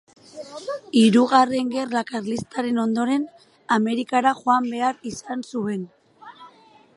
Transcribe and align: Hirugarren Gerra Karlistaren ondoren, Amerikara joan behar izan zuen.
Hirugarren 1.01 1.67
Gerra 1.75 2.01
Karlistaren 2.11 2.79
ondoren, 2.85 3.27
Amerikara 3.77 4.33
joan 4.41 4.67
behar 4.73 4.99
izan 5.13 5.45
zuen. 5.53 5.87